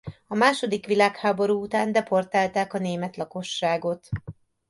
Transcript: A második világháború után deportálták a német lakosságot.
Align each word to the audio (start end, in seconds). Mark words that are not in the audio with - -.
A 0.27 0.35
második 0.35 0.85
világháború 0.85 1.61
után 1.61 1.91
deportálták 1.91 2.73
a 2.73 2.77
német 2.79 3.15
lakosságot. 3.17 4.09